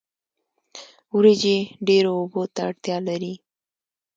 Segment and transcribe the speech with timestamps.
[1.15, 1.57] وریجې
[1.87, 3.33] ډیرو اوبو ته اړتیا لري